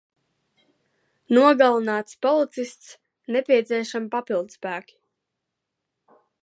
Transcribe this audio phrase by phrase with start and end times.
[1.37, 2.91] Nogalināts policists.
[3.37, 5.01] Nepieciešami papildspēki.